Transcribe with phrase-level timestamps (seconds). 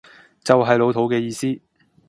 [0.43, 1.61] 就係老土嘅意思